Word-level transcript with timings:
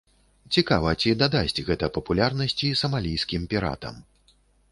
Цікава, 0.55 0.93
ці 1.01 1.11
дадасць 1.23 1.59
гэта 1.67 1.89
папулярнасці 1.99 2.71
самалійскім 2.81 3.47
піратам. 3.55 4.03